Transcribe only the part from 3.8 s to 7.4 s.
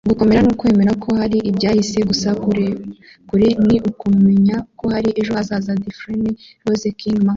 ukumenya ko hari ejo hazaza- daphne rose kingma